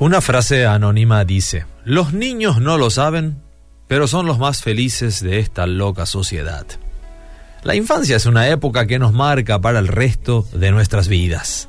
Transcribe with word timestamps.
Una 0.00 0.20
frase 0.20 0.64
anónima 0.64 1.24
dice, 1.24 1.66
los 1.84 2.12
niños 2.12 2.60
no 2.60 2.78
lo 2.78 2.88
saben, 2.88 3.42
pero 3.88 4.06
son 4.06 4.26
los 4.26 4.38
más 4.38 4.62
felices 4.62 5.20
de 5.20 5.40
esta 5.40 5.66
loca 5.66 6.06
sociedad. 6.06 6.64
La 7.64 7.74
infancia 7.74 8.14
es 8.14 8.24
una 8.24 8.48
época 8.48 8.86
que 8.86 9.00
nos 9.00 9.12
marca 9.12 9.60
para 9.60 9.80
el 9.80 9.88
resto 9.88 10.46
de 10.52 10.70
nuestras 10.70 11.08
vidas. 11.08 11.68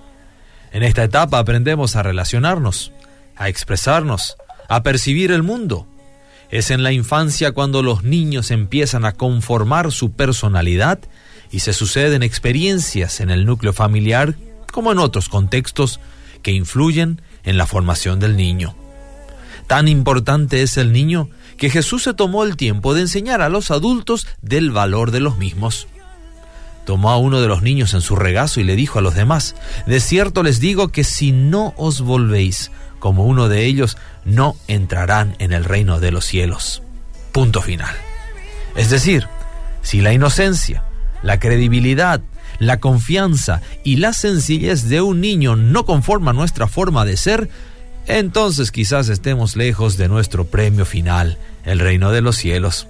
En 0.71 0.83
esta 0.83 1.03
etapa 1.03 1.39
aprendemos 1.39 1.95
a 1.95 2.03
relacionarnos, 2.03 2.91
a 3.35 3.49
expresarnos, 3.49 4.37
a 4.67 4.83
percibir 4.83 5.31
el 5.31 5.41
mundo. 5.41 5.87
Es 6.51 6.69
en 6.69 6.83
la 6.83 6.91
infancia 6.91 7.53
cuando 7.53 7.81
los 7.81 8.03
niños 8.03 8.51
empiezan 8.51 9.05
a 9.05 9.13
conformar 9.13 9.91
su 9.91 10.11
personalidad 10.11 10.99
y 11.49 11.61
se 11.61 11.73
suceden 11.73 12.21
experiencias 12.21 13.21
en 13.21 13.31
el 13.31 13.47
núcleo 13.47 13.73
familiar 13.73 14.35
como 14.71 14.91
en 14.91 14.99
otros 14.99 15.29
contextos 15.29 15.99
que 16.43 16.51
influyen 16.51 17.23
en 17.43 17.57
la 17.57 17.65
formación 17.65 18.19
del 18.19 18.37
niño. 18.37 18.75
Tan 19.67 19.87
importante 19.87 20.61
es 20.61 20.77
el 20.77 20.91
niño 20.91 21.29
que 21.57 21.69
Jesús 21.69 22.03
se 22.03 22.13
tomó 22.13 22.43
el 22.43 22.57
tiempo 22.57 22.93
de 22.93 23.01
enseñar 23.01 23.41
a 23.41 23.49
los 23.49 23.69
adultos 23.69 24.27
del 24.41 24.71
valor 24.71 25.11
de 25.11 25.19
los 25.19 25.37
mismos. 25.37 25.87
Tomó 26.85 27.11
a 27.11 27.17
uno 27.17 27.39
de 27.39 27.47
los 27.47 27.61
niños 27.61 27.93
en 27.93 28.01
su 28.01 28.15
regazo 28.15 28.59
y 28.59 28.63
le 28.63 28.75
dijo 28.75 28.97
a 28.97 29.01
los 29.03 29.13
demás, 29.13 29.55
de 29.85 29.99
cierto 29.99 30.41
les 30.41 30.59
digo 30.59 30.87
que 30.87 31.03
si 31.03 31.31
no 31.31 31.73
os 31.77 32.01
volvéis 32.01 32.71
como 32.97 33.25
uno 33.25 33.47
de 33.47 33.65
ellos, 33.65 33.97
no 34.25 34.55
entrarán 34.67 35.35
en 35.39 35.53
el 35.53 35.65
reino 35.65 35.99
de 35.99 36.11
los 36.11 36.25
cielos. 36.25 36.81
Punto 37.31 37.61
final. 37.61 37.95
Es 38.75 38.89
decir, 38.89 39.27
si 39.81 40.01
la 40.01 40.13
inocencia, 40.13 40.83
la 41.23 41.39
credibilidad, 41.39 42.21
la 42.59 42.79
confianza 42.79 43.61
y 43.83 43.97
la 43.97 44.13
sencillez 44.13 44.89
de 44.89 45.01
un 45.01 45.21
niño 45.21 45.55
no 45.55 45.85
conforman 45.85 46.35
nuestra 46.35 46.67
forma 46.67 47.05
de 47.05 47.17
ser, 47.17 47.49
entonces 48.07 48.71
quizás 48.71 49.09
estemos 49.09 49.55
lejos 49.55 49.97
de 49.97 50.07
nuestro 50.07 50.45
premio 50.45 50.85
final, 50.85 51.37
el 51.63 51.79
reino 51.79 52.11
de 52.11 52.21
los 52.21 52.35
cielos. 52.35 52.87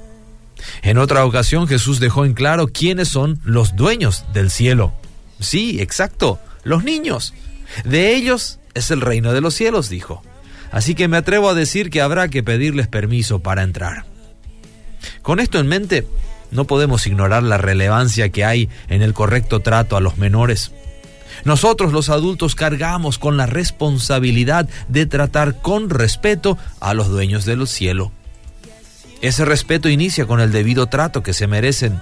En 0.81 0.97
otra 0.97 1.25
ocasión 1.25 1.67
Jesús 1.67 1.99
dejó 1.99 2.25
en 2.25 2.33
claro 2.33 2.67
quiénes 2.67 3.09
son 3.09 3.39
los 3.43 3.75
dueños 3.75 4.25
del 4.33 4.49
cielo. 4.49 4.93
Sí, 5.39 5.79
exacto, 5.81 6.39
los 6.63 6.83
niños. 6.83 7.33
De 7.85 8.15
ellos 8.15 8.59
es 8.73 8.91
el 8.91 9.01
reino 9.01 9.33
de 9.33 9.41
los 9.41 9.53
cielos, 9.53 9.89
dijo. 9.89 10.21
Así 10.71 10.95
que 10.95 11.07
me 11.07 11.17
atrevo 11.17 11.49
a 11.49 11.53
decir 11.53 11.89
que 11.89 12.01
habrá 12.01 12.27
que 12.27 12.43
pedirles 12.43 12.87
permiso 12.87 13.39
para 13.39 13.63
entrar. 13.63 14.05
Con 15.21 15.39
esto 15.39 15.59
en 15.59 15.67
mente, 15.67 16.05
no 16.51 16.65
podemos 16.65 17.05
ignorar 17.07 17.43
la 17.43 17.57
relevancia 17.57 18.29
que 18.29 18.45
hay 18.45 18.69
en 18.87 19.01
el 19.01 19.13
correcto 19.13 19.59
trato 19.59 19.97
a 19.97 20.01
los 20.01 20.17
menores. 20.17 20.71
Nosotros 21.45 21.93
los 21.93 22.09
adultos 22.09 22.55
cargamos 22.55 23.17
con 23.17 23.37
la 23.37 23.45
responsabilidad 23.45 24.67
de 24.87 25.05
tratar 25.05 25.61
con 25.61 25.89
respeto 25.89 26.57
a 26.79 26.93
los 26.93 27.07
dueños 27.07 27.45
del 27.45 27.67
cielo. 27.67 28.11
Ese 29.21 29.45
respeto 29.45 29.89
inicia 29.89 30.25
con 30.25 30.39
el 30.39 30.51
debido 30.51 30.87
trato 30.87 31.23
que 31.23 31.33
se 31.33 31.47
merecen. 31.47 32.01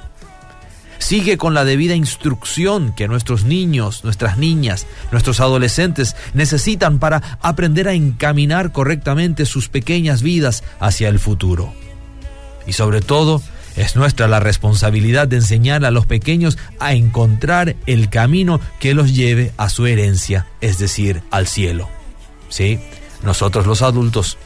Sigue 0.99 1.37
con 1.37 1.53
la 1.53 1.63
debida 1.63 1.95
instrucción 1.95 2.93
que 2.95 3.07
nuestros 3.07 3.43
niños, 3.43 4.03
nuestras 4.03 4.37
niñas, 4.37 4.87
nuestros 5.11 5.39
adolescentes 5.39 6.15
necesitan 6.33 6.99
para 6.99 7.37
aprender 7.41 7.87
a 7.87 7.93
encaminar 7.93 8.71
correctamente 8.71 9.45
sus 9.45 9.69
pequeñas 9.69 10.23
vidas 10.23 10.63
hacia 10.79 11.09
el 11.09 11.19
futuro. 11.19 11.73
Y 12.65 12.73
sobre 12.73 13.01
todo, 13.01 13.41
es 13.77 13.95
nuestra 13.95 14.27
la 14.27 14.39
responsabilidad 14.39 15.27
de 15.27 15.37
enseñar 15.37 15.85
a 15.85 15.91
los 15.91 16.05
pequeños 16.05 16.57
a 16.79 16.93
encontrar 16.93 17.75
el 17.85 18.09
camino 18.09 18.59
que 18.79 18.93
los 18.93 19.15
lleve 19.15 19.53
a 19.55 19.69
su 19.69 19.85
herencia, 19.85 20.47
es 20.61 20.79
decir, 20.79 21.21
al 21.31 21.47
cielo. 21.47 21.87
Sí, 22.49 22.79
nosotros 23.23 23.67
los 23.67 23.83
adultos, 23.83 24.37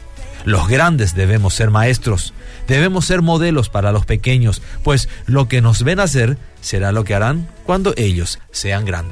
los 0.44 0.68
grandes 0.68 1.14
debemos 1.14 1.54
ser 1.54 1.70
maestros, 1.70 2.34
debemos 2.68 3.06
ser 3.06 3.22
modelos 3.22 3.70
para 3.70 3.90
los 3.90 4.04
pequeños, 4.04 4.60
pues 4.82 5.08
lo 5.26 5.48
que 5.48 5.62
nos 5.62 5.82
ven 5.82 6.00
hacer 6.00 6.36
será 6.60 6.92
lo 6.92 7.04
que 7.04 7.14
harán 7.14 7.48
cuando 7.64 7.94
ellos 7.96 8.38
sean 8.50 8.84
grandes. 8.84 9.10